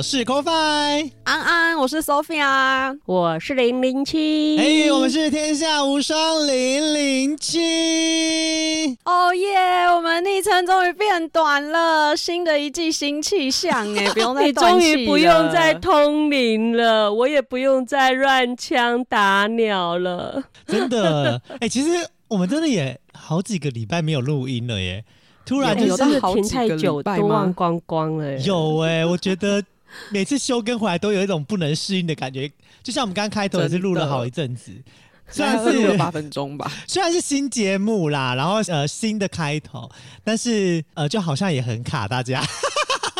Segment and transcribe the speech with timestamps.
[0.00, 2.98] 我是 c o f i 安安，我是 Sophia。
[3.04, 8.96] 我是零零七，哎，我们是天下无双零零七。
[9.04, 9.84] 哦耶！
[9.94, 20.42] 我们昵称终于变短了，新的一季新气象哎， 不用再你终于不用再通灵了，我也不用再乱枪打鸟了。
[20.66, 21.90] 真的，哎、其实
[22.28, 25.04] 我们真的也好几个礼拜没有录音了耶。
[25.44, 28.38] 突然就是停到好几个太久，礼拜吗都忘光光了。
[28.38, 29.62] 有哎、我觉得
[30.10, 32.50] 每次休更回来都有一种不能适应的感觉，
[32.82, 34.72] 就像我们刚开头也是录了好一阵子，
[35.30, 36.70] 虽然是录了八分钟吧。
[36.86, 39.90] 虽然是新节目啦，然后呃新的开头，
[40.24, 42.42] 但是呃就好像也很卡大家，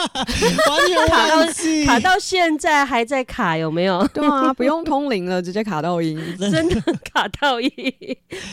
[0.70, 4.06] 完全卡到现在还在卡，有没有？
[4.08, 6.18] 对啊，不用通灵了，直接卡到音。
[6.38, 6.80] 真的
[7.12, 7.70] 卡到音，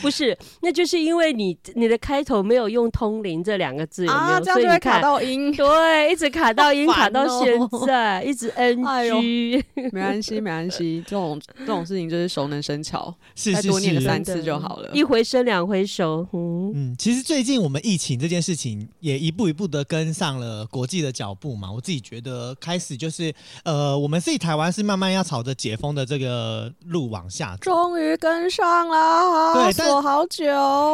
[0.02, 4.22] 不是，那就是因为你你的开头没有用“通灵”这两个字，有没有？
[4.22, 5.00] 啊，这样就会卡。
[5.00, 5.52] 到音。
[5.54, 9.62] 对，一直卡到音， 卡到哦现在，一直 NG。
[9.92, 14.00] 没关系，没关系，这种这种事情就是熟能生巧，是是再多念个。
[14.00, 14.90] 三次就好了。
[14.92, 21.70] 一回生两回熟，嗯，嗯，其实最近我们疫情这件事情也一步一步的跟上了国际的脚步嘛。
[21.70, 27.70] 我自己觉得开始就是呃，我们自己台湾是慢慢要朝着解封的这个路往下走。
[27.70, 30.44] 终于跟上了，对但锁好久。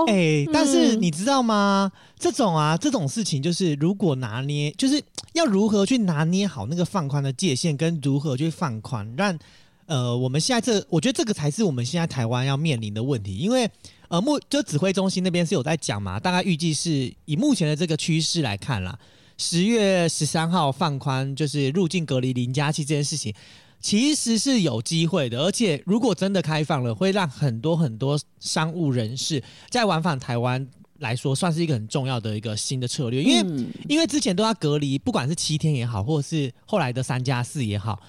[0.06, 1.91] 哎、但是嗯你知道吗？
[2.19, 9.39] 这种啊，这种事情就是如果拿捏，就是要如何去拿捏好那个放宽的界限，跟如何去放宽，让
[9.86, 13.70] 呃我们现在这，我觉得这个才是我们现在台湾要面临的问题，因为。
[14.08, 18.97] 呃，目就指挥中心那边是有在讲嘛，大概预计是以目前的这个趋势来看啦，
[19.36, 23.34] 十月十三号放宽就是入境隔离零加七这件事情，
[23.80, 30.67] 其实是有机会的，而且如果真的开放了，会让很多很多商务人士在往返台湾
[31.00, 33.67] 来说，算是一个很重要的一个新的策略，因为、嗯。
[33.89, 38.00] 因为之前都要隔离，不管是七天也好，或者是后来的三加四也好。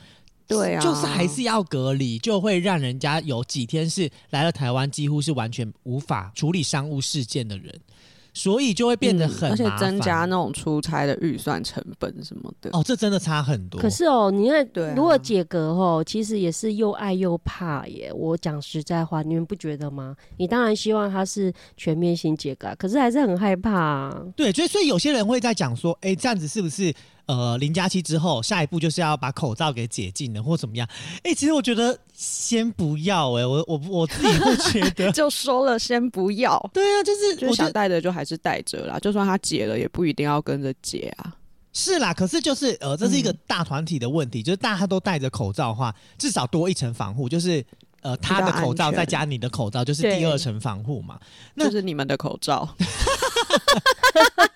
[0.47, 7.73] 对啊，就是还是要隔离，就会让人家有几天是来了台湾，几乎是完全无法处理商务事件的人，
[8.35, 12.69] 所以就会变得很嗯而且增加那种出差的预算成本什么的。
[12.73, 13.81] 哦，这真的差很多。
[13.81, 18.11] 可是哦，你看对啊，如果解隔哦，其实也是又爱又怕耶。
[18.13, 20.15] 我讲实在话，你们不觉得吗？
[20.37, 24.21] 你当然希望它是全面性解隔啊，可是还是很害怕啊。
[24.35, 26.93] 对，所以所以有些人会在讲说，哎，这样子是不是
[27.27, 30.87] 呃零加七之后，下一步就是要把口罩给解禁了，或怎么样？
[31.23, 41.33] 哎，其实我觉得先不要、哎，我我我自己会觉得 就说了先不要，对啊，就是就是我想戴着就还是戴着啦，就算他解了，也不一定要跟着解啊。
[41.77, 47.61] 是啦，可是就是呃，这是一个嗯大团体的问题，就是大家都戴着口罩的话，至少多一层防护，就是
[48.01, 51.19] 呃他的口罩再加你的口罩，就是第二层防护嘛。
[51.53, 52.65] 那就是你们的口罩，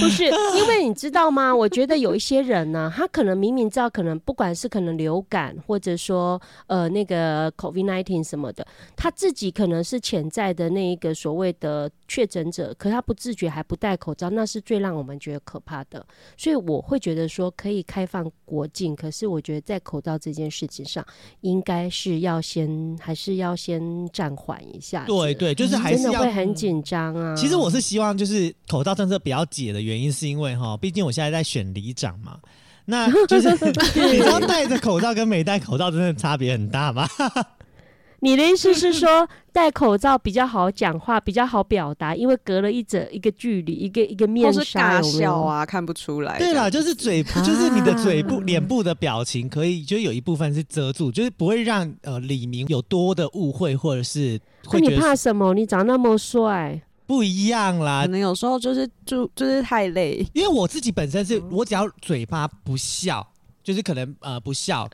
[0.00, 1.54] 不是，因为你知道吗？
[1.54, 8.66] 我觉得有一些人呢，他可能明明知道，可能不管是可能流感，或者说呃那个 COVID nineteen 什么的，
[8.96, 16.04] 他自己可能是潜在的那一个所谓的确诊者，可他不自觉还不戴口罩，那是最让我们觉得可怕的。
[16.36, 21.04] 所以我会觉得说可以开放国境，可是我觉得在口罩这件事情上，
[21.42, 25.04] 应该是要先还是要先暂缓一下。
[25.06, 27.34] 对，对，就是还是要真的会很紧张啊。
[27.36, 32.36] 其实我是希望就是口罩政策不要解的原因，是因为哈，毕竟我现在在选里长嘛。
[32.86, 37.06] 那 就是你知道戴着口罩跟没戴口罩真的差别很大吗？
[38.22, 45.30] 你的意思是说，戴口罩比较好讲话，比较好表达，因为隔了一整一个距离，一个一个面纱，尬有没有？
[45.30, 46.38] 笑啊，看不出来。
[46.38, 54.38] 对啦，就是嘴， 就是你的嘴部、啊脸部的表情可以，就有一部分是遮住，就是不会让呃李明有多的误会，或者是
[54.70, 55.54] 那你会觉得怕什么？
[55.54, 56.78] 你长那么帅，
[57.10, 58.12] 不一样啦可。
[58.12, 63.26] 能有时候就是就就是太累，因为我自己本身是我只要嘴巴不笑，
[63.64, 64.86] 就是可能呃不笑，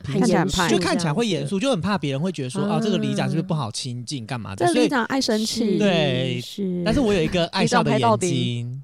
[0.67, 1.27] 就看起来会。
[1.27, 4.65] 严肃，就很怕别人会觉得说啊哦，这个里长是不是不好亲近，干嘛的？
[4.65, 5.77] 这所以里长爱生气。
[5.77, 6.81] 对是。
[6.83, 8.83] 但是我有一个 爱笑的里长拍到眼睛，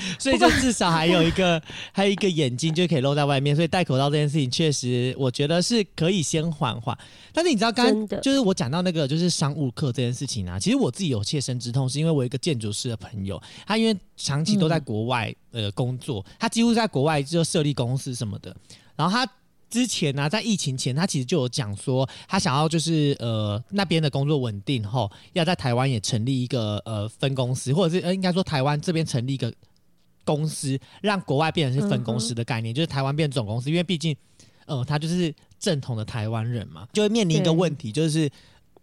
[0.18, 1.60] 所以就至少还有一个
[1.92, 6.96] 还有一个眼睛就可以露在外面，所以戴口罩这件事情确实我觉得是可以先缓缓。
[7.32, 18.54] 但是你知道，刚刚就是我讲到那个就是商务课这件事情啊，其实我自己有切身之痛，是因为我一个建筑师的朋友，他因为长期都在国外呃工作，他几乎在国外就设立公司什么的。
[18.96, 19.32] 然后他
[19.70, 29.52] 之前呢、在疫情前，他其实就有讲说，他想要就是呃那边的工作稳定后，要在台湾也成立一个呃分公司，或者是呃应该说台湾这边成立一个
[30.28, 34.14] 公司，让国外变成是分公司的概念，就是台湾变总公司，因为毕竟
[34.66, 38.30] 呃他就是正统的台湾人嘛，就会面临一个问题，就是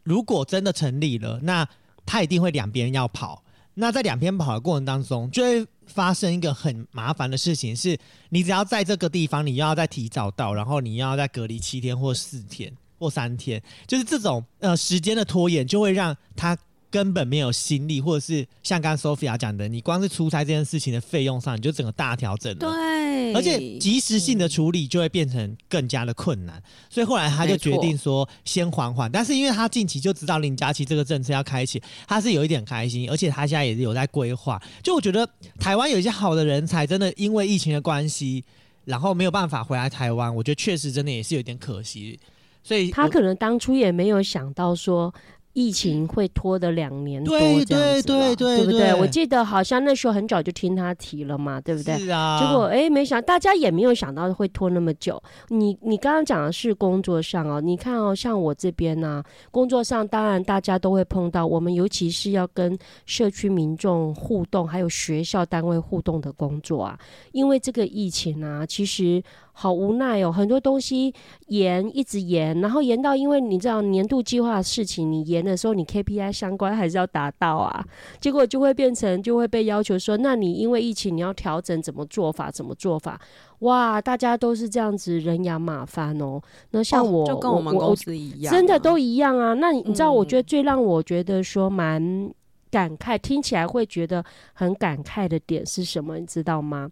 [0.04, 1.68] 如果真的成立了，那
[2.04, 3.44] 他一定会两边要跑。
[3.76, 7.96] 那在两边跑的过程当中，就会发生一个很麻烦的事情，是
[8.30, 16.58] 你只要在这个地方，你又要再提早到，然后你要再隔离七天或四天或三天，就是这种呃时间的拖延，就会让他
[16.96, 22.60] 根本没有心力，或者是像刚刚 Sophia 讲的，你光是出差这件事情的费用上，你就整个大调整了。
[22.60, 29.12] 对，而且及时性的处理就会变成更加的困难，所以后来他就决定说先缓缓。
[29.12, 34.58] 但是因为他近期就知道林佳琪这个政策要开启，他是有一点开心，而且他现在也是有在规划。
[34.82, 38.42] 就我觉得台湾有一些好的人才，真的因为疫情的关系，
[38.86, 42.18] 然后没有办法回来台湾，我觉得确实真的也是有点可惜。
[42.64, 45.14] 所以他可能当初也没有想到说。
[45.56, 51.98] 疫情会拖的两年多对这样子对对嘛对不对对我记得好像那时候很早就听他提了嘛，对不对？
[51.98, 55.22] 是啊，结果哎，没想大家也没有想到会拖那么久。
[55.48, 67.00] 你你刚刚讲的是工作上哦，你看哦，像我这边呢、工作上当然大家都会碰到，我们尤其是要跟社区民众互动，还有学校单位互动的工作啊，
[67.32, 69.24] 因为这个疫情啊，其实
[69.58, 71.14] 好无奈哦，很多东西
[71.48, 77.86] 延一直延，然后延到因为你知道年度计划的事情，你延的时候，你 KPI 相关还是要达到啊，
[78.20, 83.20] 结果就会变成就会被要求说，那你因为疫情你要调整怎么做法，怎么做法？
[83.60, 86.42] 哇，大家都是这样子人仰马翻哦。
[86.72, 89.54] 那像哦我，就跟我们公司一样啊，真的都一样啊。
[89.54, 92.30] 那你你知道，嗯我觉得最让我觉得说蛮
[92.70, 96.20] 感慨，听起来会觉得很感慨的点是什么？
[96.20, 96.92] 你知道吗？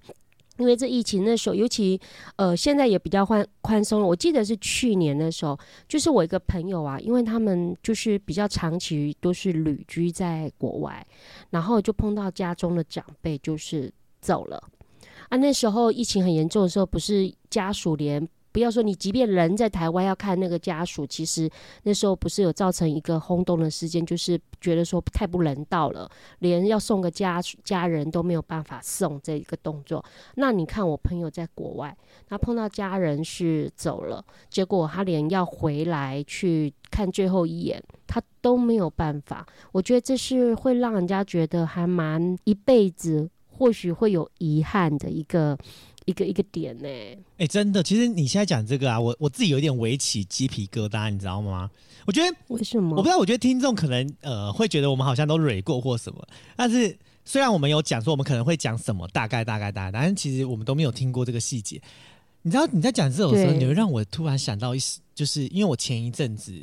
[0.57, 1.99] 因为这疫情的时候，尤其
[2.35, 4.07] 呃现在也比较宽宽松了。
[4.07, 5.57] 我记得是去年的时候，
[5.87, 11.05] 就是我一个朋友啊，因为他们就是比较长期都是旅居在国外，
[11.49, 13.91] 然后就碰到家中的长辈就是
[14.21, 14.61] 走了
[15.29, 15.37] 啊。
[15.37, 21.49] 那时候疫情很严重的时候，不是家属连不要说你，即便人在台湾要看那个家属，其实
[21.81, 26.09] 那时候不是有造成一个轰动的事件，就是觉得说太不人道了，
[26.39, 30.05] 连要送个家家人都没有办法送这一个动作。
[30.35, 31.97] 那你看我朋友在国外，
[32.27, 39.43] 他碰到家人是走了，结果他连要回来去看最后一眼，他都没有办法。
[39.71, 45.57] 我觉得这是会让人家觉得还蛮一辈子或许会有遗憾的一个
[46.05, 46.87] 一个一个点呢、
[47.37, 51.69] 哎、真的，其实你现在讲这个啊，我我自己有点围起鸡皮疙瘩，你知道吗？
[52.05, 52.97] 我觉得为什么？
[52.97, 61.81] 我不知道，我觉得听众可能呃会觉得我们好像都蕊过或什么，但是虽然我们有讲说我们可能会讲什么，大概大概大概，但是其实我们都没有听过这个细节。
[62.41, 66.53] 你知道你在讲这种时候，你会让我突然想到一时，就是因为我前一阵子。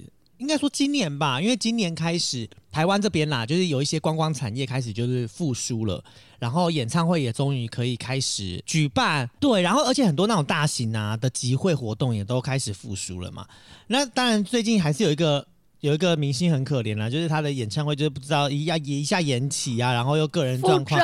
[0.40, 6.02] 应该说今年吧，因为今年开始台湾这边啦，就是有一些观光产业开始就是复苏了，
[6.38, 13.46] 然后演唱会也终于可以开始举办，对，然后而且很多那种大型啊的集会活动也都开始复苏了嘛。
[13.86, 15.46] 那当然最近还是有一个
[15.80, 20.98] 有一个明星很可怜啦，就是他的演唱会就是不知道一要一下延期啊，然后又个人状况。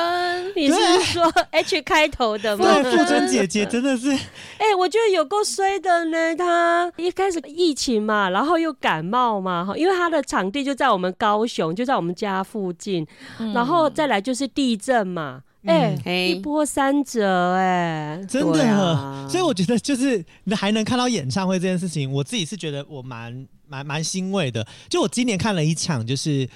[0.65, 2.81] 真，你是说 H 开头的吗？
[2.81, 6.35] 对，富春姐姐真的是，哎、我觉得有够衰的呢。
[6.35, 13.05] 她一开始疫情嘛，然后又感冒嘛，哈因为她的场地就在我们高雄，就在我们家附近，
[13.53, 19.27] 然后再来就是地震嘛，哎、一波三折、哎，真的，啊。
[19.29, 24.65] 所以我觉得就是你还能看到演唱会这件事情，我自己是觉得我蛮蛮蛮欣慰的。
[24.89, 26.47] 就我今年看了一场，就是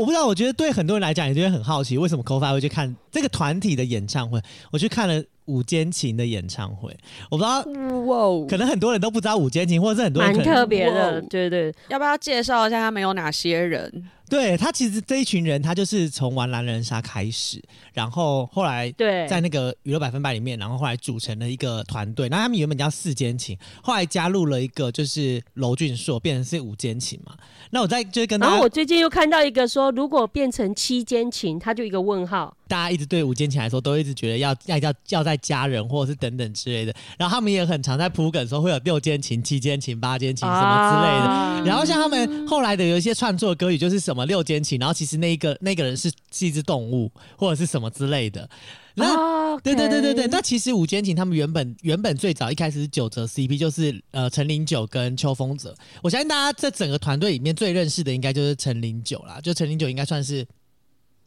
[0.00, 4.40] 我不知道，我觉得对很多人来讲也觉得很好奇，为什么 c o f i 会去看这个团体的演唱会？
[4.72, 6.96] 我去看了五间琴的演唱会，
[7.30, 7.60] 我不知道，
[8.06, 11.74] 哇哦，可能很多人都不知道五间琴，或者是很多人蛮特别的，对对。
[11.88, 14.08] 要不要介绍一下他们有哪些人？
[14.30, 17.60] 对他其实这一群人，他就是从玩狼人杀开始，
[17.92, 22.28] 然后后来对，在那个娱乐百分百里面，然后后来组成了一个团队。
[22.28, 27.34] 那他们原本叫四间情，后来加入了一个就是娄俊硕，变成是五间情嘛。
[27.70, 32.56] 那我再就是跟大家然后我最近又看到一个说，如果变成七间情，他就一个问号。
[32.66, 36.94] 大家一直对五间情来说，都一直觉得要要要要在家人或者是等等之类的。
[37.18, 41.24] 然后他们也很常在铺梗说会有六间情、七间情、八间情什么之类的。
[41.24, 48.48] 啊然后像他们后来的有一些创作歌语，就是什么六间琴，然后其实那一个那个人是是一只动物或者是什么之类的。
[48.94, 55.74] 那哦对对对对对，那其实五间琴他们原本原本最早一开始是九折 CP，就是呃陈零九跟秋风泽。
[56.02, 60.46] 我相信大家在整个团队里面最认识的应该就是陈零九啦，就陈零九应该算是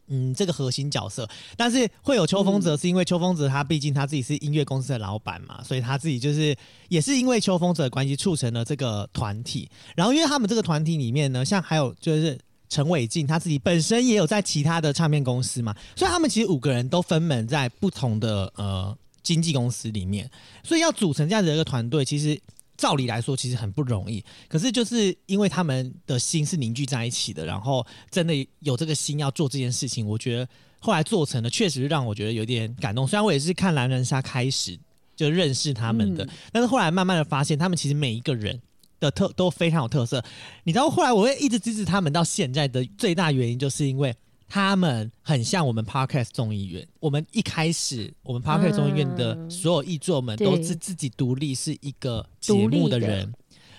[0.08, 6.54] 嗯，这个核心角色，但是会有秋风泽，是因为秋风泽他毕竟他自己是音乐公司的老板嘛，所以他自己就是
[6.90, 9.66] 也是因为秋风泽的关系促成了这个团体。
[9.96, 20.30] 然后因为他们这个团体里面呢，像还有就是陈伟晋他自己本身也有在其他的唱片公司嘛，所以他们其实五个人都分门在不同的呃经纪公司里面，
[20.62, 22.40] 所以要组成这样的一个团队，其实。
[22.76, 24.22] 照理来说，其实很不容易。
[24.48, 30.48] 可是就是因为他们的心是凝聚在一起的，然后真的有这个心要做这件事情，我觉得
[30.80, 33.06] 后来做成了，确实让我觉得有点感动。
[33.06, 34.76] 虽然我也是看狼人杀开始
[35.14, 38.60] 就认识他们的，但是后来慢慢的发现，他们其实每一个人
[39.00, 40.22] 的特都非常有特色。
[40.64, 44.14] 你知道，后来我会一直支持他们到现在的最大原因，就是因为。
[44.46, 46.86] 他们很像我们 Podcast 众议院。
[47.00, 53.34] 我们一开始，我们 Podcast 众议院的所有译作们都是自己独立，是一个节目的人。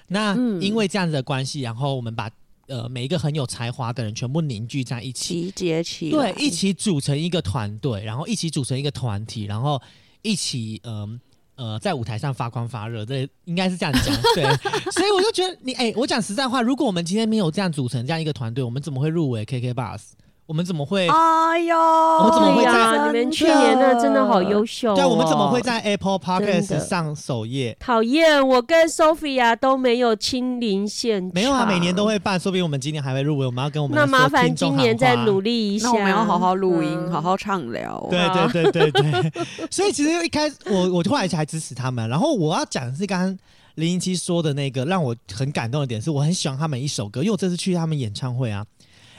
[0.08, 2.30] 那因为这样子的关系，然后我们把
[2.68, 9.82] 呃每一个很有才华的人全部凝聚在一起，集结起对，一起组成一个团队，然后一起组成一个团体，然后
[10.24, 11.20] 一起嗯呃
[11.56, 13.06] 呃在舞台上发光发热。
[13.06, 14.44] 这应该是这样讲， 对。
[14.92, 20.02] 所以我就觉得你哎，我讲实在话，如果我们今天没有这样组成这样一个团队，我们怎么会入围 KK Bus？
[20.48, 21.08] 我们怎么会？
[21.08, 24.94] 哎呦，我们怎么会在你们去年的真的好优秀。
[24.94, 27.76] 对，我们怎么会在 Apple Podcast 上首页？
[27.80, 31.32] 讨厌，我跟 Sophia 都没有亲临现场。
[31.34, 33.46] 没有啊，每年都会办，说不定我们今年还会入围。
[33.48, 35.88] 我们要跟我们那麻烦今年再努力一下。
[35.88, 38.06] 那我们要好好录音，好好畅聊。
[38.12, 39.32] 对对对对对。
[39.72, 42.08] 所以其实一开始我我后来才支持他们。
[42.08, 43.28] 然后我要讲的是刚刚
[43.76, 48.64] 零零七说的那个让我很感动的点，是我很喜欢他们一首歌，因为我这次去他们演唱会啊。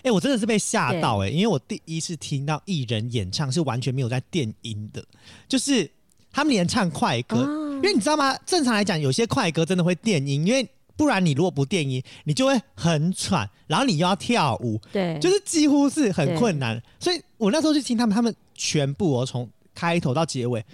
[0.02, 1.28] 哎，我真的是被吓到哎！
[1.28, 5.04] 因为我第一次听到艺人演唱是完全没有在电音的，
[5.48, 5.90] 就是
[6.30, 7.42] 他们连唱快歌，
[7.76, 8.36] 因为你知道吗？
[8.46, 16.80] 正常来讲，有些快歌真的会电音，因为不然你如果不电音，你就会很喘，然后你又要跳舞，对，就是几乎是很困难。
[17.00, 20.64] 所以我那时候去听他们，他们全部我从开头到结尾。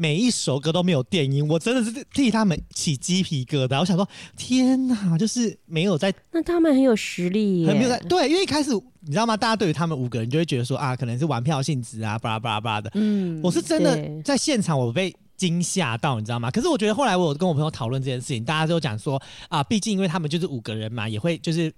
[0.00, 3.78] 每一首歌都没有电音，我真的是替他们起鸡皮疙瘩。
[3.78, 6.10] 我想说，天哪，就是没有在。
[6.32, 7.98] 那他们很有实力，很没有在。
[8.08, 9.36] 对，因为一开始你知道吗？
[9.36, 12.90] 大家对于他们五个人就会觉得说啊，可能是玩票性质啊，巴拉巴拉巴拉的。
[12.94, 16.50] 嗯，我是真的在现场我被惊吓到，你知道吗？
[16.50, 21.70] 可是我觉得后来我有跟我朋友讨论这件事情，大家都讲说啊，毕竟因为他们就是五个人嘛，也会就是。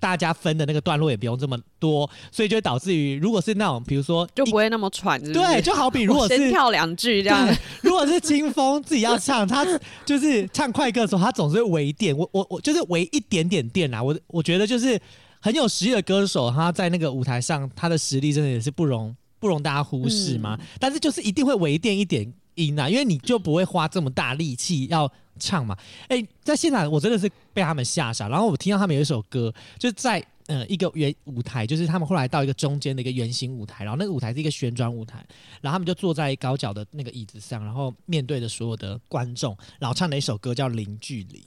[0.00, 7.46] 大家分的那个段落也不用这么多，所以就会导致于，如果是那种，比如说就不会那么喘，对，就好比如果是 先跳两句这样，
[7.82, 9.64] 如果是清风自己要唱，他
[10.04, 14.98] 就是唱快歌的时候，他总是会微电，我我我就是微一点点电啊，我我觉得就是
[15.40, 22.32] 很有实力的歌手，他在那个舞台上，他的实力真的也是不容不容大家忽视嘛，但是就是一定会微电一点
[22.66, 25.10] 音啊，因为你就不会花这么大力气要。
[25.42, 25.74] 唱嘛，
[26.08, 28.28] 哎，在现场我真的是被他们吓傻。
[28.28, 35.24] 然后我听到他们有一首歌，就在呃一个圆舞台，就是他们后来到一个中间的一个圆形舞台，然后那个舞台是一个旋转舞台，
[35.62, 41.38] 然后他们就坐在高脚的那个椅子上，然后面对着所有的观众，然后唱了一首歌叫《零距离》。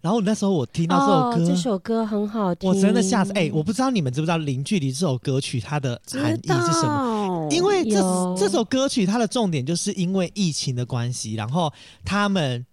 [0.00, 3.32] 然后那时候我听到这首歌，这首歌很好听，我真的吓死。
[3.32, 7.23] 哎，我不知道你们知不知道《零距离》这首歌曲它的含义是什么？
[7.50, 8.00] 因为这
[8.36, 11.72] 这首歌曲它的重点就是因为疫情的关系，然后
[12.04, 12.64] 他们。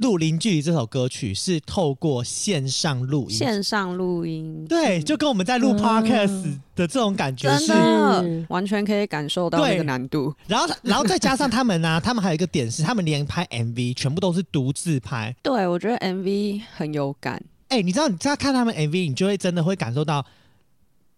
[0.00, 10.32] 录《零距离》这首歌曲是透过线上录音，线上录音，对，就跟我们在录 podcast 的这种感觉是，完全可以感受到那个难度。
[10.46, 15.34] 然后，然后再加上他们呢， 他们还有一个点是，他们连拍 MV 全部都是独自拍。
[15.42, 17.42] 对，我觉得 MV 很有感。
[17.66, 20.24] 哎，你知道，你在看他们 MV，你就会真的会感受到，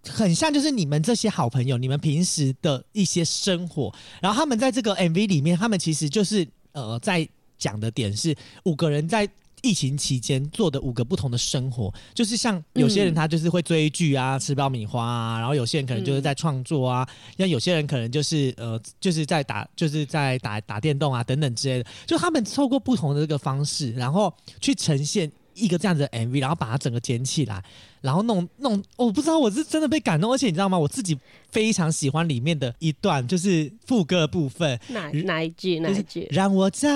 [0.08, 3.92] 很像就是你们这些好朋友，你们平时的一些生活。
[4.20, 7.28] 然后他们在这个 MV 里面，他们其实就是呃在。
[7.60, 9.28] 讲的点是五个人在
[9.60, 25.30] 疫情期间做的五个不同的生活，就是像有些人他就是会追剧啊，吃爆米花啊，然后有些人可能就是在创作啊，像有些人可能就是呃就是在打就是在打打电动啊等等之类的，就他们透过不同的这个方式，然后去呈现。
[25.54, 27.62] 一个这样子的 MV，然后把它整个剪起来，
[28.00, 30.78] 然后弄弄，我不知道我是真的被感动，而且你知道吗？
[30.78, 31.18] 我自己
[31.50, 34.78] 非常喜欢里面的一段，就是副歌部分。
[34.88, 35.80] 哪哪一句？
[35.80, 36.26] 哪一句？
[36.30, 36.88] 让我再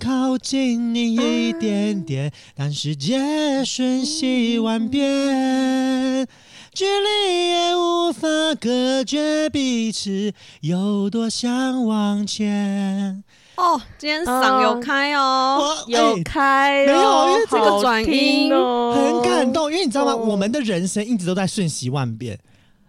[0.00, 6.26] 靠近你一点点，但世界瞬息万变，
[6.72, 8.28] 距离也无法
[8.60, 13.22] 隔绝彼此，有多想往前。
[13.58, 18.52] 哦，今天嗓有开哦，有开，没有，因为这个转音
[18.94, 20.14] 很感动，因为你知道吗？
[20.14, 22.38] 我们的人生一直都在瞬息万变，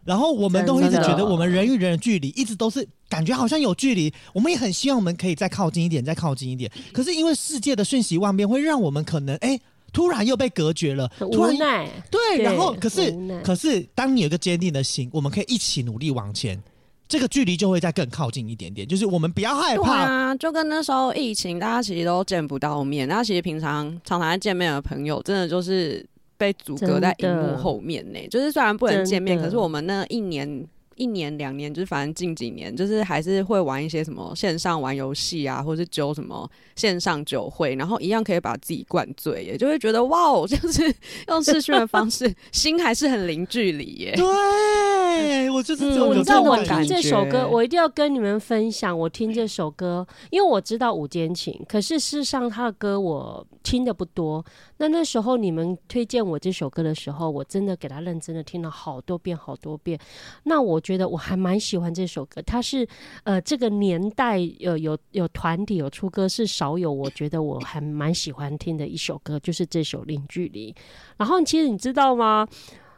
[0.05, 6.71] 然后我们都一直觉得我们人与人的距离一直都是感觉好像有距离，我们也很希望我们可以再靠近一点，再靠近一点。
[6.93, 9.59] 可是因为世界的瞬息万变，会让我们可能哎，
[9.91, 11.89] 突然又被隔绝了，无奈。
[12.11, 13.11] 对，然后可是
[13.43, 16.61] 可是，当你有个坚定的心，我们可以一起努力往前。
[17.09, 18.87] 这个距离就会再更靠近一点点。
[18.87, 26.05] 就是我们不要害对怕，啊，就跟那时候疫情，大家其实都见不到面，那其实平常常常在见面的朋友，真的就是
[26.37, 28.19] 被阻隔在荧幕后面呢。
[28.29, 30.65] 就是虽然不能见面，可是我们那一年。
[30.99, 40.93] 一年两年，就是反正近几年，就是还是会玩一些什么线上玩游戏啊，或是酒什么线上酒会，然后一样可以把自己灌醉，也，就会觉得哇哦， 就是
[41.29, 44.13] 用视讯的方式， 心还是很零距离耶。
[44.15, 48.97] 对我就是这种嗯，有你知道我这种感听这首歌，我一定要跟你们分享。
[48.97, 54.43] 我听这首歌，因为我知道五间情，可是事实上他的歌我听的不多。
[54.77, 59.99] 那那时候你们推荐我这首歌的时候，我真的给他认真的听了好多遍，好多遍。
[60.43, 62.87] 那我觉得我还蛮喜欢这首歌，它是
[63.23, 70.73] 呃这个年代呃有有团体有出歌是少有，我觉得我还蛮喜欢听的一首歌，就是这首《零距离》。
[71.17, 72.47] 然后其实你知道吗？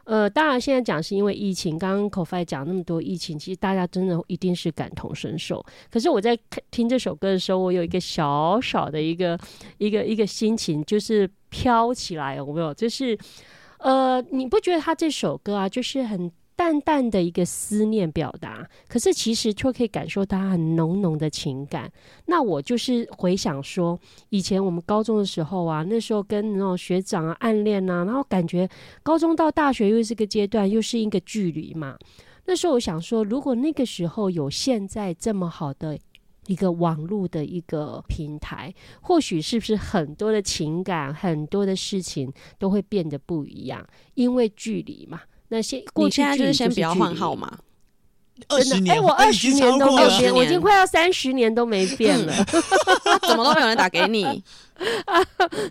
[0.04, 5.62] 呃，当然现在讲是因为疫情，刚刚口 f 讲那么多疫情，其实大家真的一定是感同身受。
[5.90, 6.34] 可是我在
[6.70, 9.38] 听这首歌的时候，我有一个小小的一个
[9.76, 12.72] 一个一个心情，就是飘起来，有没有？
[12.72, 13.16] 就是
[13.78, 16.30] 呃，你不觉得他这首歌啊，就是很
[16.62, 21.90] 淡淡的一个思念表达，可是其实却可以感受到他很浓浓的情感。
[22.26, 28.68] 那我就是回想说，以前我们高中的时候啊，那时候跟那种学长啊暗恋啊，然后感觉
[29.02, 31.98] 高中到大学又是个阶段，又是一个距离嘛。
[32.44, 35.98] 那时候我想说，如果那个时候有现在这么好的
[36.46, 45.22] 一个网络的一个平台，或许是不是很多的情感、很多的事情都会变得不一样，因为距离嘛。
[45.52, 47.58] 那些过现在就是是先不要换号码，
[48.48, 52.32] 真的，二十年，哎、我二十年都没有变，20我已经快要三十年都没变了。
[53.28, 54.42] 怎么都没有人打给你？
[55.06, 55.20] 啊，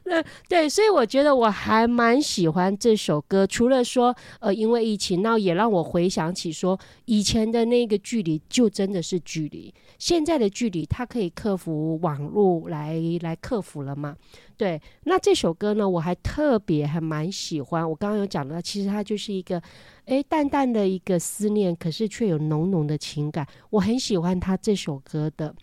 [0.05, 3.45] 那对，所以我觉得我还蛮喜欢这首歌。
[3.45, 14.15] 除了说，呃，因为疫情，那也让我回想起说，以前的那个距离就真的是距离，现在的距离它可以克服网络来来克服了嘛？
[14.55, 17.89] 对，那这首歌呢，我还特别还蛮喜欢。
[17.89, 19.61] 我刚刚有讲到，其实它就是一个，
[20.05, 23.45] 诶淡淡的一个思念，可是却有浓浓的情感。
[23.71, 25.53] 我很喜欢他这首歌的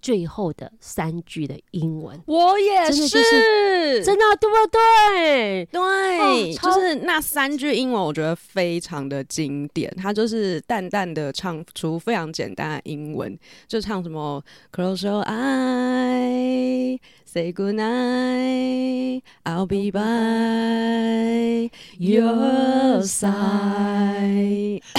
[0.00, 2.20] 最后的三句的英文。
[2.26, 5.64] 我也真的就是真的对不对？
[5.66, 9.92] 对，哦就是那三句英文，我觉得非常的经典。
[9.96, 16.98] 它就是淡淡的唱出非常简单的英文，就唱什么 Close your eye,
[17.32, 24.80] say good night, I'll be by your side。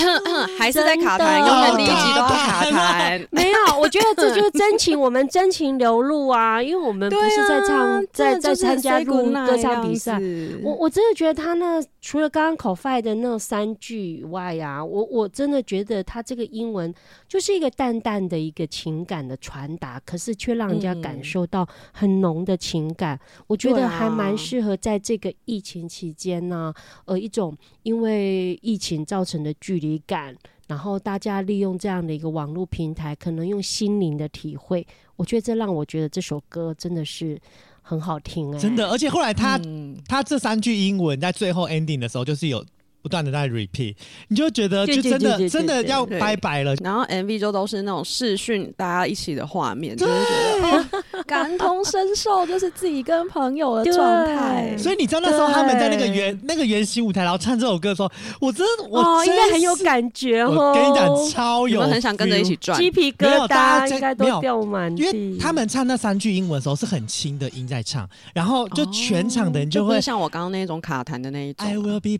[0.57, 3.27] 还是在卡真的痰，永远第一集都不卡痰。
[3.31, 10.17] 没有，我觉得这就是真情，我们真情流露啊， 因为我们不是在唱，在在参加录歌唱比赛。
[10.63, 16.93] 我我真的觉得他那除了刚刚口 f 的那三句以外啊，我我真的觉得他这个英文
[17.27, 23.19] 就是一个淡淡的一个情感的传达，可是却让人家感嗯受到很浓的情感。
[23.47, 26.73] 我觉得还蛮啊适合在这个疫情期间呢、
[27.05, 30.35] 呃，一种因为疫情造成的距离感。
[30.67, 37.37] 然后大家利用这样的一个网络平台，可能用心灵的体会，我觉得这让我觉得这首歌真的是
[37.81, 42.65] 很好听哎、真的，而且后来他、嗯他这三句英文在最后 ending 的时候，就是有
[43.01, 43.95] 不断的在 repeat，
[44.27, 46.75] 你就觉得就真的真的要拜拜了。
[46.75, 50.29] 然后 MV 就都是那种视讯大家一起的画面，就是觉
[50.61, 54.75] 得哦，感同身受，就是自己跟朋友的状态。
[54.77, 60.51] 所以你知道那时候他们在那个对圆那个圆形舞台，然后唱这首歌的时候，我真的我哦，应该很有感觉哦。
[60.51, 64.95] 我跟你讲，超有我们很想跟着一起转，鸡皮疙瘩，在应该都掉满。
[64.95, 71.67] 因为他们唱那三句英文的时候是很轻的音在唱，然后就全场的人就会、像我刚刚那种卡痰的那一种。
[71.67, 72.17] I will be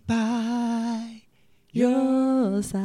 [0.71, 1.21] by
[1.73, 2.81] Your side，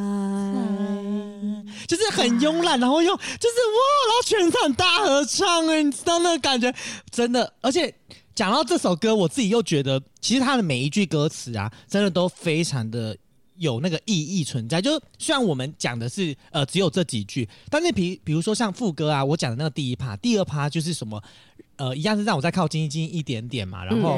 [1.88, 6.72] 就是很慵懒，然后又就是哇，然后全场大合唱哎，你知道那个感觉
[7.10, 7.92] 真的，而且
[8.34, 13.16] 讲到这首歌，我自己又觉得，其实他的每一句歌词啊，真的都非常的。
[13.58, 21.22] 有那个意义存在，就是虽然我们讲的是呃只有这几句，但是比比如说像副歌啊，我讲的那个第一趴，第二趴就是什么
[21.76, 24.16] 呃一样是让我再靠近近一点点嘛，然后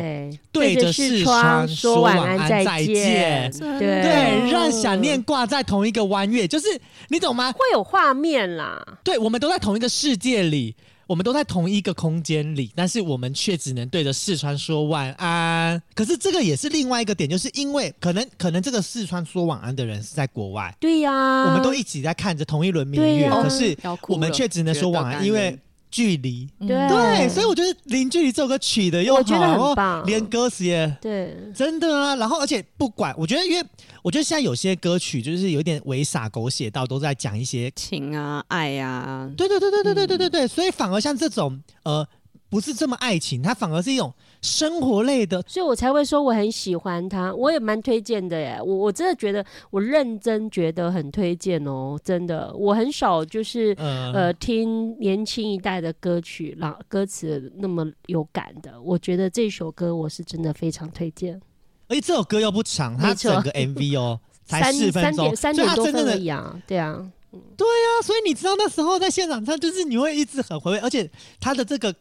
[0.52, 3.50] 对对着视视窗说说晚安安再见。
[3.50, 6.66] 见对对让想念挂在同一个弯月，就是
[7.08, 7.52] 你懂吗？
[7.52, 8.98] 会有画面啦。
[9.04, 10.74] 对，我们都在同一个世界里，
[11.08, 15.82] 我们都在同一个空间里，但是我们却只能对着四川说晚安。
[15.94, 23.74] 可是这个也是另外一个点，就是因为可能可能这个四川说晚安的人是在国外，对呀、我们都一起在看着同一轮明月，可是
[24.06, 25.58] 我们却只能说晚安，因为
[25.90, 26.48] 距离。
[26.60, 32.16] 对对，所以我觉得《零距离》这首歌取的又好，我觉得然后很棒，连歌词也对真的啊。
[32.16, 33.66] 然后而且不管，我觉得因为
[34.02, 42.06] 我觉得现在有些歌曲就是有点伪傻狗血到，都在讲一些情啊，爱啊，对对对对对对对对对，所以反而像这种呃
[42.50, 45.42] 不是这么爱情，它反而是一种生活类的。
[45.46, 48.58] 所以我才会说我很喜欢它，我也蛮推荐的耶。
[48.64, 52.52] 我我真的觉得，我认真觉得很推荐哦，真的。
[52.54, 58.80] 我很少就是呃呃听年轻一代的歌曲，让歌词那么有感的。
[58.80, 61.40] 我觉得这首歌我是真的非常推荐，
[61.88, 71.94] 而且这首歌又不长，它整个 MV 哦 才三四分钟三点，多分而已啊，对啊，啊，所以你知道那时候在现场，他就是你会一直很回味，而且他的这个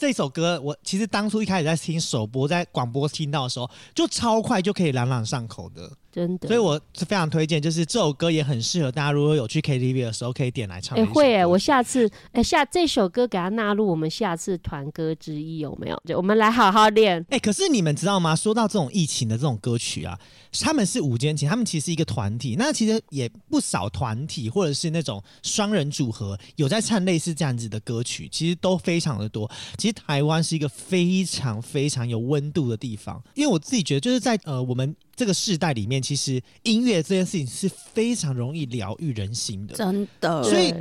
[0.00, 6.48] 这首歌，我其实当初一开始在听首播，在广播听到的时候，就超快就可以朗朗上口的，真的。
[6.48, 11.20] 所以我是非常推荐，就是这首歌也很适合大家，如果有去 KTV 的时候可以点来唱的哎、一首歌。
[11.20, 16.02] 会哎、我下次哎、下这首歌给它纳入我们下次团歌之一有没有？
[16.04, 17.24] 就我们来好好练。
[17.30, 18.34] 哎、可是你们知道吗？
[18.34, 20.18] 说到这种疫情的这种歌曲啊，
[20.60, 22.56] 他们是午间情，他们其实是一个团体。
[22.58, 29.50] 那其实也不少团体或者是那种双人组合有在唱类似这样子的歌曲，其实都非常的多。
[29.76, 39.74] 其实台湾是一个非常非常有温度的地方，因为我自己觉得就是在呃我们这个世代里面，其实音乐这件事情是非常容易疗愈人心的。
[39.74, 40.42] 真的。
[40.42, 40.74] 所以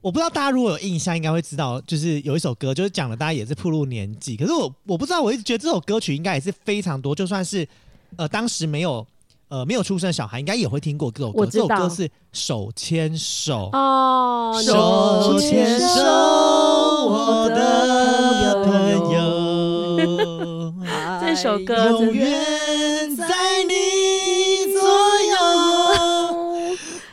[0.00, 4.36] 我不知道大家如果有印象，应该会知道，就是有一首歌，就是讲了大家也是步入年纪。
[4.36, 7.66] 可是我我不知道，我一直觉得这首歌曲应该也是非常多，就算是
[8.16, 9.06] 呃当时没有
[9.48, 11.46] 呃没有出生的小孩，应该也会听过这首歌。
[11.46, 13.70] 这首歌是《手牵手》。
[13.76, 15.86] 哦，手牵手，
[17.08, 19.42] 我的朋友。
[21.20, 23.26] 这首歌永远在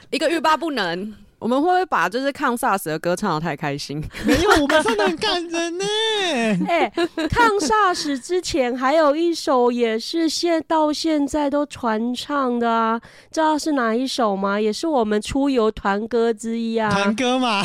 [0.09, 1.13] 一个欲罢不能。
[1.39, 4.03] 我们会不会把就是抗 SARS 的歌唱的太开心？
[4.25, 5.85] 没有，我们唱的很感人呢。
[6.67, 6.89] 哎、
[7.29, 12.99] 抗 SARS 之前还有一首也是现到现在都传唱的啊，
[13.31, 14.59] 知道是哪一首吗？
[14.59, 17.63] 也是我们出游团歌之一啊团，歌嘛，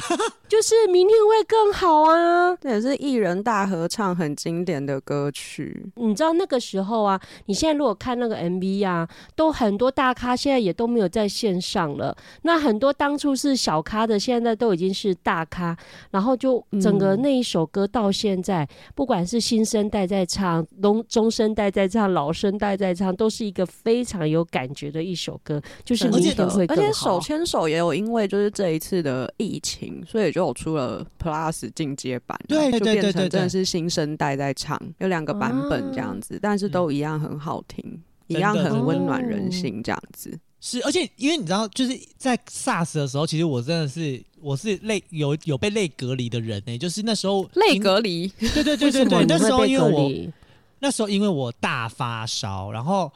[0.49, 2.57] 就是明天会更好啊。
[2.57, 5.85] 这也是艺人大合唱很经典的歌曲。
[5.97, 12.17] 你知道那个时候啊，你现在如果看那个 MV 啊，都很多大咖现在也都没有在线上了。
[12.43, 15.75] 那很多当初是小咖的，现在都已经是大咖，
[16.11, 27.19] 然后就整个嗯那一首歌到现在，不管是新生代在唱，中中生代在唱，老生代在唱，都是一个非常有感觉的一首歌，就是明而且天会更而且手。
[27.21, 40.39] 牵手也有因为就是这一次的疫情，所以就有出了 Plus 进阶版啊，对对就变对对对成真的是新生代在唱，有两个版本这样子，但是都一样很好听，一样很温暖人心这样子。
[40.67, 50.11] 是，而且因为你知道，就是在 SARS 的时候，其实我真的是我是类有有被类隔离的人呢、就是那时候类隔离，对对对对对，那时候因为我？
[50.81, 53.13] 那时候因为我大发烧，然后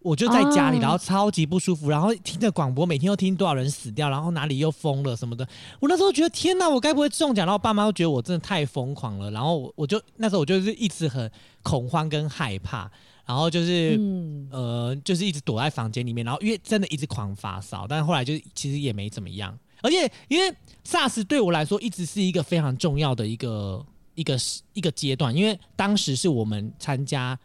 [0.00, 5.46] 我就在家里，哦然后超级不舒服，然后听着广播，每天都听多少人死掉，然后哪里又疯了什么的。
[5.78, 7.46] 我那时候觉得天哪，我该不会中奖？
[7.46, 11.30] 然后爸妈都觉得我真的太疯狂了，然后我我就那时候我就是一直很
[11.62, 12.88] 恐慌跟害怕，
[13.28, 13.96] 然后就是。
[14.00, 19.56] 嗯，呃，就是一直躲在房间里面，然后因为真的一直狂发烧，但是后来就是其实也没怎么样。
[19.82, 20.50] 而且因为
[20.86, 24.38] SARS 对我来说一直是一个非常重要的一个一个
[24.72, 27.38] 一个阶段，因为当时是我们参加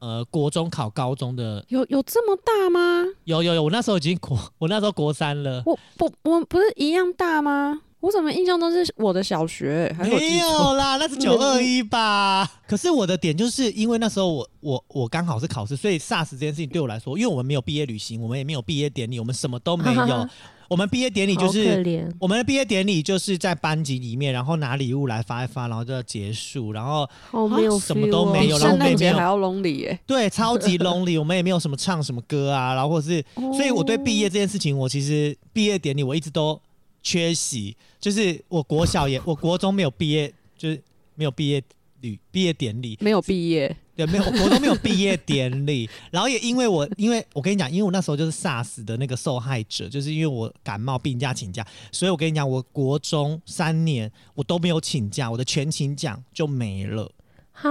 [0.00, 3.04] 呃国中考高中的，有有这么大吗？
[3.24, 7.82] 有有有，我那时候已经国我那时候国三了，我不我不是一样大吗？
[8.00, 10.38] 我怎么印象都是我的小学，没？
[10.38, 12.50] 有啦，那是 九二一吧。
[12.66, 20.28] 可是我的点就是因为那时候我我我刚好是考试，所以 SARS 这件事情对我来说，因为我们没有毕业旅行，我们也没有毕业典礼，我们什么都没有。
[20.70, 22.14] 我们毕业典礼就是。
[22.20, 36.60] 我们的毕业典礼就是在班级里面，然后拿礼物来发一发，然后就要结束，然后好没有、哦什么都没有然后圣我们也没有还要 lonely 耶、对超级 lonely，我们也没有什么唱什么歌啊，然后或者是， 所以我对毕业这件事情，我其实毕业典礼我一直都
[37.02, 40.80] 缺席，就是我国小也， 我国中没有毕业，就是
[41.14, 41.62] 没有毕业
[42.00, 57.12] 旅毕业典礼，没有毕业，对，没有，我国中没有毕业典礼，然后也因为我， 因为我跟你讲，因为我那时候就是 SARS 的那个受害者，就是因为我感冒病假请假，所以我跟你讲，我国中三年我都没有请假，我的全勤奖就没了。
[57.52, 57.68] 啊，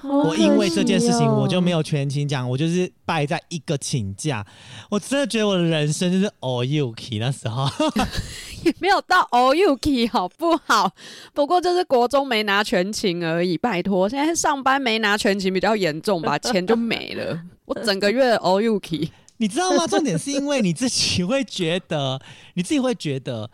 [0.00, 4.44] 好我因为这件事情，我就没有全勤奖，我就是败在一个请假。
[4.90, 7.68] 我真的觉得我的人生就是 all you k 那时候。
[8.64, 10.92] 也没有到 all you k 好不好？
[11.32, 17.40] 不过就是国中没拿全勤而已，拜托，现在上班没拿全勤比较严重吧，钱就没了。
[17.64, 19.86] 我整个月 all you k 你知道吗？
[19.86, 22.20] 重点是因为你自己会觉得，
[22.54, 23.50] 你自己会觉得，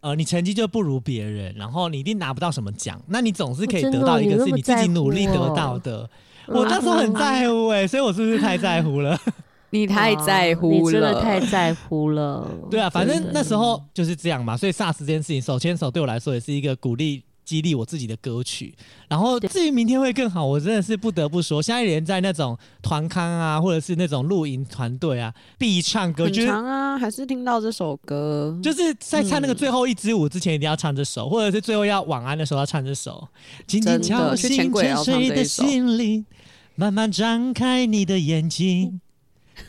[0.00, 6.08] 呃，你成绩就不如别人，然后你一定拿不到什么奖，那你总是可以得到一个是你自己努力得到的。
[6.46, 9.18] 我那时候很在乎哎、所以我是不是太在乎了？
[9.70, 12.48] 你太在乎了，你真的太在乎了。
[12.70, 14.56] 对啊，反正那时候就是这样嘛。
[14.56, 17.22] 所以 SARS 这件事情，手牵手对我来说也是一个鼓励。
[17.48, 18.74] 激励我自己的歌曲，
[19.08, 33.26] 然后至于明天会更好，我真的是不得不说，现在连在那种团康啊，或者是那种露营团队啊，必唱歌，很就是长啊，还是听到这首歌，就是在唱那个最后一支舞之前，一定要唱这首，或者是最后要晚安的时候要唱这首。
[33.66, 36.26] 轻轻敲醒沉睡的心灵，
[36.74, 39.00] 慢慢张开你的眼睛，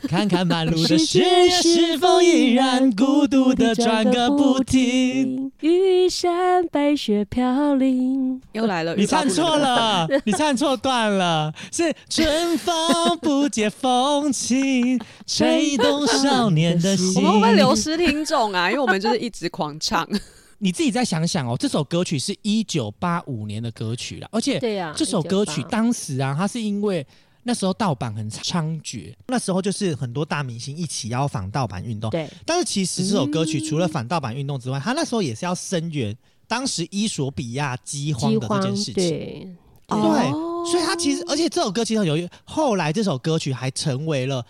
[0.07, 8.41] 看看满路的世界是否依然孤独的转个不停。，玉山白雪飘零。
[8.53, 12.75] 又来了，你唱错了， 你唱错段了，是春风
[13.21, 17.23] 不解风情， 吹动少年的心我心。
[17.23, 18.69] 们会不会流失听众啊？
[18.69, 20.07] 因为我们就是一直狂唱。
[20.61, 27.05] 你自己再想想哦，这首歌曲是一九八五年的歌曲了，而且对呀，这首歌曲当时啊，它是因为
[27.43, 32.09] 那时候盗版很猖獗，那时候就是很多大明星一起要反盗版运动。
[32.09, 36.15] 对但是其实这首歌曲嗯除了反盗版运动之外，它那时候也是要声援
[36.47, 38.93] 当时伊索比亚饥荒的这件事情。
[38.93, 39.97] 对对，
[40.31, 44.45] 哦所以他其实，而且这首歌其实很有趣，后来这首歌曲还成为了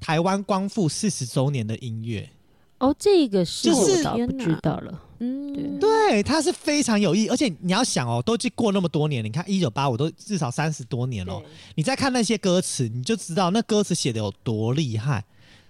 [0.00, 2.30] 台湾光复四十周年的音乐。
[2.78, 5.00] 哦，这个是就是我倒不知道了。
[5.22, 11.42] 嗯，对对，它是非常有意义，而且你要想哦，都过那么多年，你看一九八五都至少三十多年了、哦，
[11.76, 15.24] 你再看那些歌词，你就知道那歌词写的有多厉害。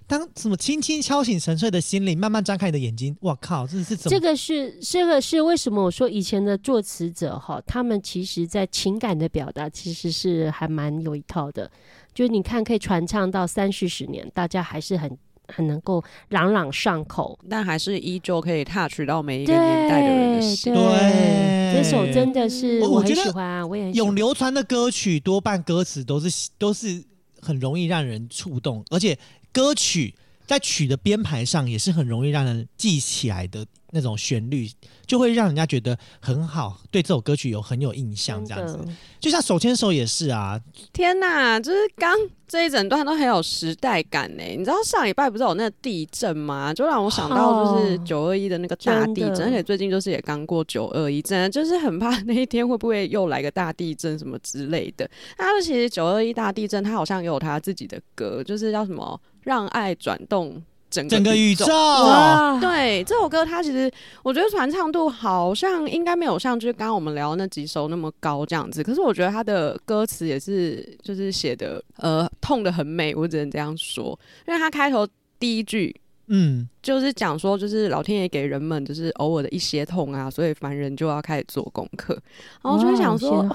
[0.06, 4.18] 当什么轻轻敲醒沉睡的心灵，慢慢张开你的眼睛，我靠，这是怎么？
[4.18, 11.70] 这个是这个是为什么我说以前的作词者哈，他们其实在情感的表达其实是还蛮有一套的，
[12.14, 15.16] 就是你看可以传唱到三四十年，大家还是很
[15.52, 17.38] 很能够朗朗上口。
[17.48, 20.72] 但还是依旧可以 touch 到每一个年代的人的心。
[20.74, 24.06] 对这首真的是我很我我觉得喜欢啊，我也很喜欢。
[24.06, 27.02] 永流传的歌曲多半歌词都是都是
[27.40, 29.18] 很容易让人触动，而且
[29.52, 30.14] 歌曲
[30.46, 34.68] 在曲的编排上也是很容易让人记起来的那种旋律，
[35.06, 38.42] 就会让人家觉得很好，对这首歌曲有很有印象。
[38.44, 38.78] 这样子，
[39.20, 40.58] 就像手牵手也是啊，
[40.92, 42.16] 天哪，就是刚
[42.48, 44.42] 这一整段都很有时代感呢。
[44.42, 46.72] 你知道上礼拜不是有那个地震吗？
[46.72, 55.08] 就让我想到就是哦九二一的那个大地震，而且最近就是也刚过九二一，真的就是很怕那一天会不会又来个大地震什么之类的。
[55.36, 61.66] 那其实九二一大地震，它好像也有他自己的歌，就是叫什么“让爱转动整个整个宇宙。
[61.66, 63.90] 哇，对这首歌，它其实
[64.22, 75.08] 我觉得传唱度好像应该没有像就是刚刚我们聊的那几首那么高这样子，可是我觉得它的歌词也是就是写的呃痛的很美，我只能这样说，因为它开头
[75.40, 75.94] 第一句
[76.34, 82.18] 嗯，就是讲说，就是老天爷给人们就是偶尔的一些痛啊，所以凡人就要开始做功课，
[82.62, 83.46] 然后就会想说，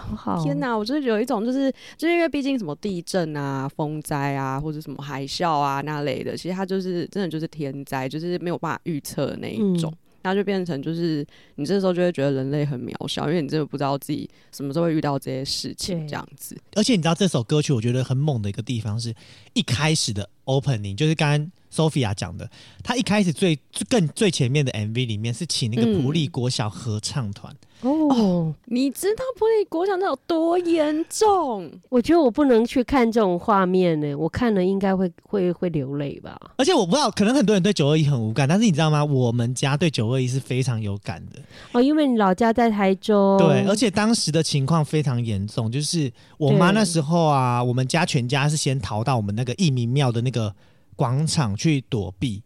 [0.43, 9.91] 天哪，我就是有一种就是就是因为毕竟什么地震啊、风灾啊，或者什么海啸啊那类的，其实它就是真的就是天灾，就是没有办法预测的那一种。
[9.91, 16.57] 嗯然后就变成就是你这时候就会觉得人类很渺小，因为你真的不知道自己什么时候会遇到这些事情，这样子。
[16.75, 19.15] 而且你知道这首歌曲，我觉得很猛的一个地方是，
[19.53, 22.49] 一开始的 opening，就是刚刚 Sophia 讲的，
[22.83, 31.71] 他一开始最更最前面的 MV 里面是请那个嗯普利国小合唱团，哦，你知道玻璃国小那有多严重？
[31.89, 36.35] 我觉得我不能去看这种画面呢，我看了应该会会会流泪吧。
[36.57, 39.05] 而且我不知道，可能很多人对九二一很无感，但是你知道吗？
[39.05, 41.39] 我们家对九二一是非常有感的。
[41.73, 50.51] 哦，因为你老家在台中，对，而且当时的情况非常严重，就是我妈那时候啊，我们家全家是先逃到我们那个义民庙的那个
[50.95, 52.41] 广场去躲避。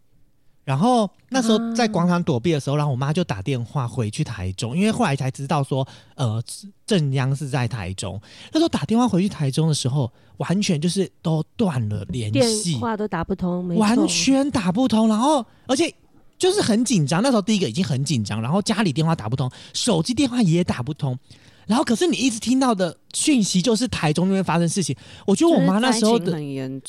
[0.64, 6.40] 然后那时候在广场躲避的时候，然后我妈就打电话回去台中，因为后来才知道说，呃，
[6.86, 8.20] 正央是在台中。
[8.52, 15.92] 那时候打电话回去台中的时候，完全就是都断了联系电系，话都打不通，没完全打不通，然后而且
[16.38, 17.20] 就是很紧张。
[17.22, 21.18] 那时候第一个已经很紧张，然后家里电话打不通，手机电话也打不通，
[21.66, 24.96] 然后可是你一直听到的讯息就是台中那边发生事情。
[25.26, 26.32] 我觉得我妈那时候的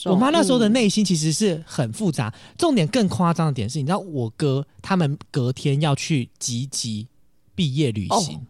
[0.05, 2.33] 我妈那时候的嗯内心其实是很复杂。
[2.57, 7.07] 重点更夸张的点是，你知道我哥他们隔天要去集集
[7.55, 8.37] 毕业旅行。
[8.37, 8.41] 哦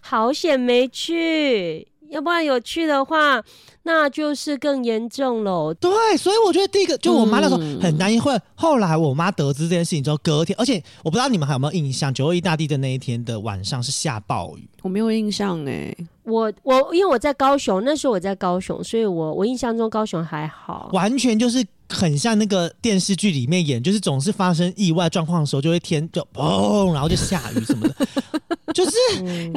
[0.00, 3.42] 好险没去，要不然有去的话，
[3.82, 5.72] 那就是更严重喽。
[5.74, 15.94] 对，所以我觉得第一个就我妈那时候嗯很担心，会后来我妈得知这件事情之后，隔天，而且我不知道你们还有没有印象，九二一大地震那一天的晚上是下暴雨，我没有印象哎，
[16.24, 20.90] 我我因为我在高雄，那时候我在高雄，所以我我印象中高雄还好。
[20.92, 27.94] 完全就是很像那个电视剧里面演，就是总是发生意外状况的时候，就会天就砰，然后就下雨什么的，
[28.72, 28.90] 就是。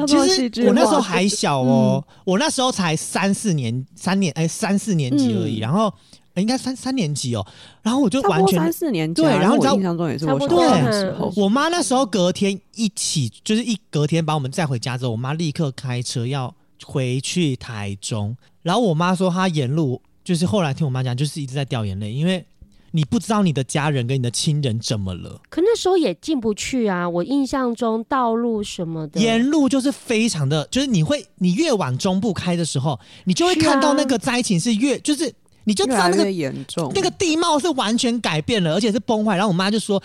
[0.07, 5.85] 其实我那时候还小哦，我那时候才三四年、三年哎三四年级而已，嗯然后、
[6.33, 7.45] 呃应该三三年级哦，
[7.81, 18.35] 然后我就完全三四年级啊，对然后你知道我印象中也是我小差不多学的时候，我妈那时候隔天一起，就是一隔天把我们载回家之后，我妈立刻开车要回去台中。
[18.61, 22.45] 然后我妈说，她沿路就是后来听我妈讲，就是一直在掉眼泪，因为
[22.91, 27.07] 你不知道你的家人跟你的亲人怎么了，可那时候也进不去啊。
[27.07, 39.35] 我印象中道路什么的，沿路就是非常的，就是你会你越往中部开的时候，你就会看到那个灾情是越就是你就知道那个严重，那个地貌是完全改变了，而且是崩坏。
[39.35, 40.01] 然后我妈就说，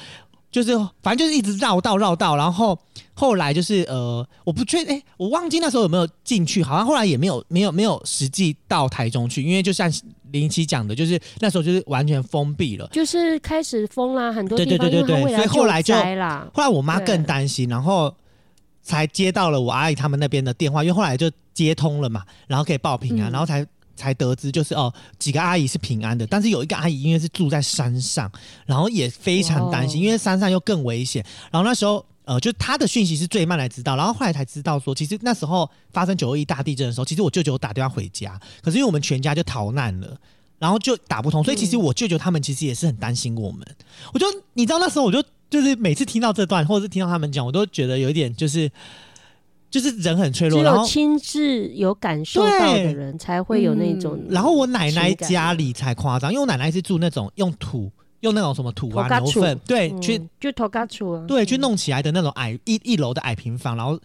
[0.51, 2.79] 就是反正就是一直绕道绕道，然后
[3.15, 9.91] 后来就是呃，我不确定，哎、我忘记那时候有没有进去，好像后来也没有没有没有实际到台中去，因为就像
[10.33, 12.87] 林奇讲的，就是那时候就是完全封闭了。
[12.93, 15.95] 就是开始封啦，很多对地方对对对所以后来就
[16.53, 18.15] 后来我妈更担心，然后
[18.83, 28.31] 才接到了我阿姨他们那边的电话，因为后来就接通了嘛，然后可以报平安，嗯然后才才得知就是哦几个阿姨是平安的，但是有一个阿姨因为是住在山上，
[28.67, 31.25] 然后也非常担心，因为山上又更危险。
[31.51, 40.15] 然后那时候呃，就他的讯息是最慢来知道，然后后来才知道说，其实那时候发生九二一大地震的时候，其实我舅舅打电话回家，可是因为我们全家就逃难了。
[40.59, 43.61] 然后就打不通，所以其实我舅舅他们其实也是很担心我们。
[44.15, 48.73] 我就你知道那时候我就就是每次听到这段，或者是听到他们讲，我都觉得有一点就是
[49.71, 50.63] 就是人很脆弱。
[50.63, 54.17] 然后有亲自有感受到的人才会有那种。
[54.17, 63.99] 嗯然后我奶奶家里才夸张，因为我奶奶是住那种用土用那种什么土啊牛粪，对，嗯去就头嘎处啊，对去弄起来的那种矮一一楼的矮平房，然后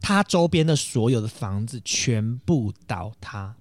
[0.00, 3.54] 它周边的所有的房子全部倒塌，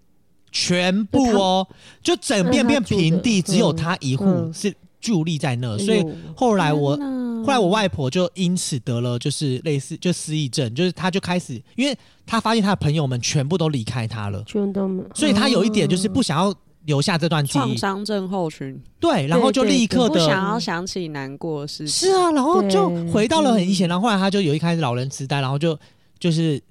[0.52, 1.68] 全部哦，
[2.02, 6.96] 就整片片平地，只有他一户嗯是伫立在那，哎所以呦后来我
[7.44, 16.14] 后来我外婆就因此得了就是类似就失忆症，就是她就开始，因为她发现她的朋友们全部都离开她了，全都没所以她有一点就是嗯。
[16.14, 16.54] 不想要
[16.86, 20.50] 留下这段记忆，创伤症候群，对，然后就立刻的想。
[20.50, 22.10] 要想起难过的事情。
[22.10, 25.78] 是啊，然后就回到了很以前，嗯然后后来他就有一开始老人痴呆，然后就
[26.20, 26.62] 就是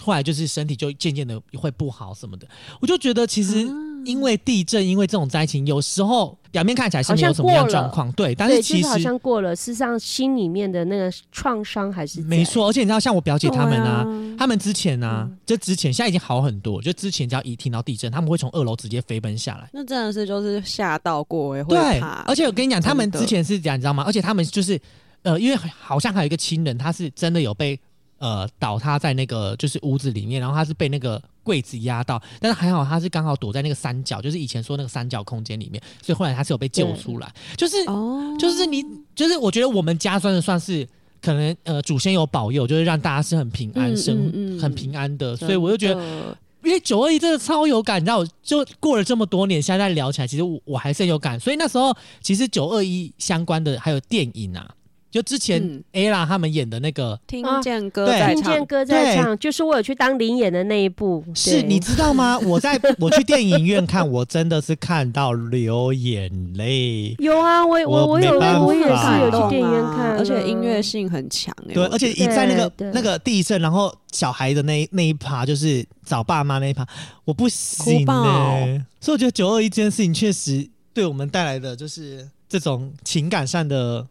[0.00, 2.46] 后来就是身体就渐渐的会不好什么的，
[2.80, 3.72] 我就觉得其实啊
[4.08, 12.42] 因为地震，因为这种灾情，有时候表面看起来是有什么样状况，对，但，是其就是好像过了，事实上心里面的那个创伤还是在没。
[12.42, 19.68] 错，而且你知道，像我表姐他们啊，啊他们之前啊嗯，就之前现在已经好很多，就之前只要一听到地震，他们会从二楼直接飞奔下来。
[19.74, 22.24] 那真的是就是吓到过哎，会对，怕。
[22.26, 24.02] 而且我跟你讲，他们之前是这样，你知道吗？
[24.06, 24.80] 而且他们就是
[25.22, 27.78] 呃，因为好像还有一个亲人，他是真的有被
[28.18, 37.32] 呃倒塌在那个就是屋子里面，然后他是被那个柜子压到，但是还好他是刚好躲在那个三角，就是以前说那个三角空间里面，所以后来他是有被救出来。
[37.56, 40.86] 就是哦，就是你，就是我觉得我们家算是算是
[41.20, 54.68] 可能呃祖先有保佑，就是让大家是很平安嗯生、嗯嗯很平安的，所以我就觉得，因为九二一真的超有感，你知道，我就过了这么多年，现在聊起来，其实我我还是很有感，所以那时候其实九二一相关的还有电影啊，
[55.10, 55.82] 就之前嗯。
[55.92, 57.18] Ella 他们演的那个。
[57.26, 58.18] 听啊见歌对。
[58.18, 59.16] 在唱听见，歌在对。
[59.16, 62.38] 唱，就是我有去当灵演的那一部，是你知道吗？
[62.40, 67.14] 我在我去电影院看，我真的是看到流眼泪。
[67.18, 70.10] 有啊，我我我我有我也是有去电影院看。
[70.12, 71.74] 啊，而且音乐性很强哎。
[71.74, 76.86] 对，而且一在那个那个地震，然后小孩的那一那一趴，就是找爸妈那一趴，
[77.24, 84.06] 我不行呢、所以我觉得九二一这件事情确实对我们带来的就是这种情感上的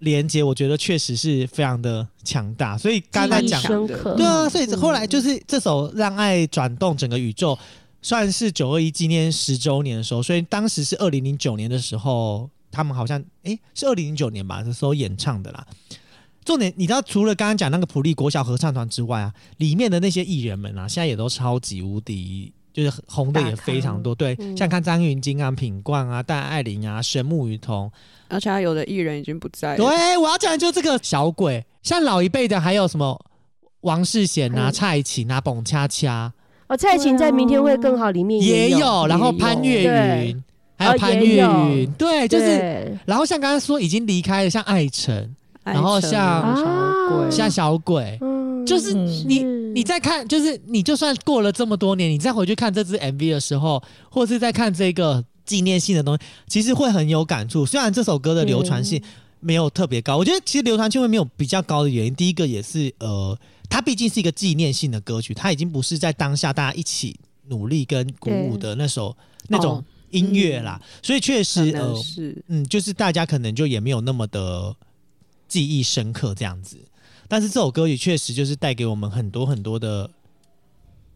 [0.00, 2.76] 连接，我觉得确实是非常的强大。
[2.78, 7.54] 所以刚才讲，对啊，嗯所以后来就是这首《让爱转动整个宇宙》，
[8.00, 15.66] 算是九二一纪念十周年的时候，所以当时是二零零九年的时候，他们好像诶是二零零九年吧，那时候演唱的啦。
[16.44, 22.50] 重点，你知道，除了刚刚讲那个普利国小合唱团之外啊，里面的那些艺人们啊，现在也都超级无敌，
[22.84, 24.14] 就是红的也非常多。
[24.14, 27.90] 对，嗯像看张芸京啊、品冠啊、戴爱玲啊、神木雨桐，
[28.28, 29.76] 而且他有的艺人已经不在了。
[29.76, 31.64] 对，我要讲的就是这个小鬼。
[31.82, 33.18] 像老一辈的还有什么
[33.80, 36.32] 王世贤啊、嗯蔡琴啊、蹦恰恰
[36.68, 40.44] 哦，蔡琴在《明天会更好》里面有，也有，然后潘越云，
[40.76, 42.96] 还有哦潘越云，对，就是。
[43.06, 48.37] 然后像刚刚说已经离开了，像艾辰、然后像啊小鬼，像小鬼，嗯
[48.68, 49.42] 就是嗯你
[49.72, 57.64] 你在看，就是你就算过了这么多年，你再回去看这支 MV 的时候，或是在看这个纪念性的东西，其实会很有感触。
[57.64, 59.02] 虽然这首歌的流传性
[59.40, 63.38] 没有特别高，我觉得其实流传性会没有比较高的原因，第一个也是呃，
[63.68, 69.16] 它毕竟是一个纪念性的歌曲，它已经不是在当下大家一起努力跟鼓舞的那首
[69.48, 69.84] 那种哦。
[70.10, 72.42] 音乐啦，所以确实呃，是。
[72.48, 74.74] 嗯，就是大家可能就也没有那么的
[75.46, 76.78] 记忆深刻这样子。
[77.28, 80.10] 但是这首歌也确实就是带给我们很多很多的，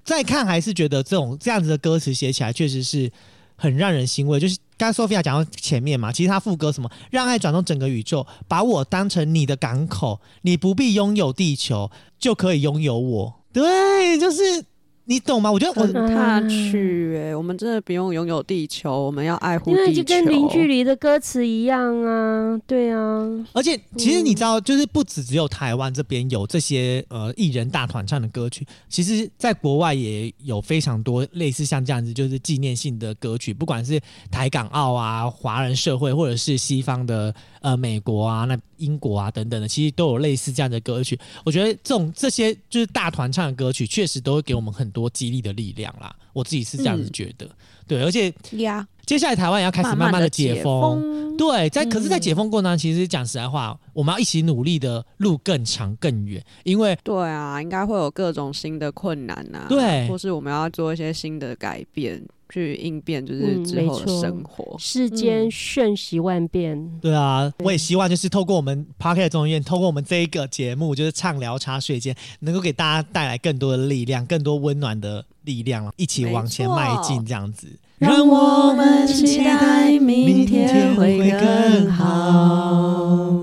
[0.04, 3.10] 再看还是觉得这种这样子的歌词写起来确实是
[3.56, 4.38] 很让人欣慰。
[4.38, 13.40] 就是刚刚 Sophia 讲到前面嘛，其实他副歌什么“让爱转动整个宇宙，把我当成你的港口，你不必拥有地球，就可以拥有我”。
[13.52, 14.64] 对，就是
[15.04, 15.50] 你懂吗？
[15.50, 19.94] 我觉得我很踏去哎，我们真的不用拥有地球，我们要爱护地球因为。
[19.94, 23.20] 就跟零距离的歌词一样啊，对啊，
[23.52, 34.00] 而且其实你知道，就是不止只有台湾这边有这些呃艺人大团唱的歌曲，其实在国外也有非常多类似像这样子，就是纪念性的歌曲，不管是
[34.30, 41.18] 台港澳啊、华人社会，或者是西方的呃美国啊、那英国啊等等的，其实都有类似这样的歌曲。
[41.44, 46.14] 我觉得这种这些就是大团唱的歌曲，确实都会给我们很多激励的力量啦。
[46.32, 47.48] 我自己是这样子嗯觉得，
[47.86, 51.36] 对，而且呀，接下来台湾也要开始慢慢的解封。
[51.36, 62.22] 对，在可是，在嗯解封过程当中，其实讲实在话，我们要一起努力的路更长更远，因为对啊，应该会有各种新的困难呐、对或是我们要做一些新的改变，
[62.52, 64.76] 去应变就是嗯之后的生活。
[64.78, 77.68] 世间嗯瞬息万变，对啊，我也希望就是透过我们 p a r k e t 中医院，透过我们这一个节目，就是畅聊茶水间，能够给大家带来更多的力量，更多温暖的力量，一起往前迈进，这样子。
[77.98, 83.41] 让我们期待明天会更好。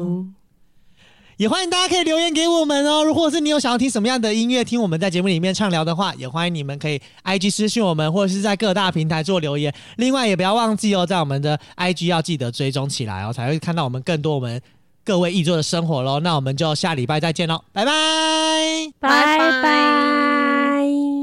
[1.40, 3.02] 也欢迎大家可以留言给我们哦。
[3.02, 9.74] 如果是你有想要听什么样的音乐，听我们在节目里面畅聊的话，也欢迎你们可以 IG 私信我们，或者是在各大平台做留言。
[9.96, 14.62] 另外也不要忘记哦，在我们的 IG 要记得追踪起来哦，才会看到我们更多我们
[15.06, 16.20] 各位艺作的生活喽。
[16.20, 17.92] 那我们就下礼拜再见喽，拜拜。
[19.00, 21.19] 拜拜拜。